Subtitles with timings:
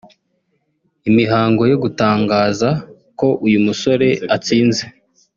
[1.09, 2.69] Imihango yo gutangaza
[3.19, 4.83] ko uyu musore atsinze